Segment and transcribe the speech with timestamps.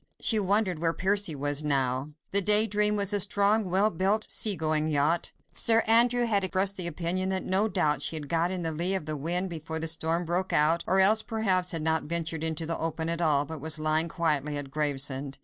[0.19, 2.09] She wondered where Percy was now.
[2.31, 5.31] The Day Dream was a strong, well built, sea going yacht.
[5.53, 8.95] Sir Andrew had expressed the opinion that no doubt she had got in the lee
[8.95, 12.65] of the wind before the storm broke out, or else perhaps had not ventured into
[12.65, 15.37] the open at all, but was lying quietly at Gravesend.